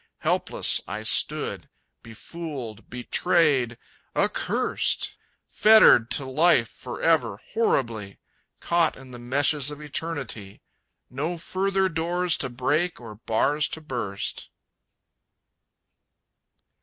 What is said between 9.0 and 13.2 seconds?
the meshes of Eternity, No further doors to break or